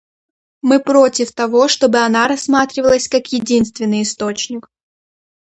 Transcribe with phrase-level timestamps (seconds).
[0.63, 4.67] Мы против того, чтобы она рассматривалась как единственный источник.